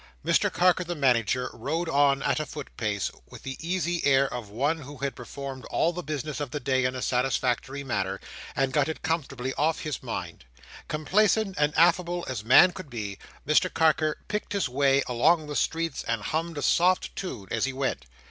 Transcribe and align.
Mr 0.25 0.51
Carker 0.51 0.83
the 0.83 0.95
Manager 0.95 1.51
rode 1.53 1.87
on 1.87 2.23
at 2.23 2.39
a 2.39 2.45
foot 2.47 2.75
pace, 2.75 3.11
with 3.29 3.43
the 3.43 3.55
easy 3.61 4.03
air 4.03 4.27
of 4.33 4.49
one 4.49 4.79
who 4.79 4.97
had 4.97 5.15
performed 5.15 5.63
all 5.65 5.93
the 5.93 6.01
business 6.01 6.39
of 6.39 6.49
the 6.49 6.59
day 6.59 6.85
in 6.85 6.95
a 6.95 7.03
satisfactory 7.03 7.83
manner, 7.83 8.19
and 8.55 8.73
got 8.73 8.89
it 8.89 9.03
comfortably 9.03 9.53
off 9.59 9.81
his 9.81 10.01
mind. 10.01 10.45
Complacent 10.87 11.55
and 11.59 11.71
affable 11.77 12.25
as 12.27 12.43
man 12.43 12.71
could 12.71 12.89
be, 12.89 13.19
Mr 13.47 13.71
Carker 13.71 14.17
picked 14.27 14.53
his 14.53 14.67
way 14.67 15.03
along 15.07 15.45
the 15.45 15.55
streets 15.55 16.03
and 16.05 16.23
hummed 16.23 16.57
a 16.57 16.63
soft 16.63 17.15
tune 17.15 17.47
as 17.51 17.65
he 17.65 17.73
went. 17.73 18.07